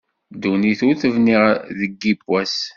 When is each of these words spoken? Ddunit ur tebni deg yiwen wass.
Ddunit 0.33 0.79
ur 0.87 0.95
tebni 1.01 1.37
deg 1.79 1.91
yiwen 2.01 2.23
wass. 2.29 2.55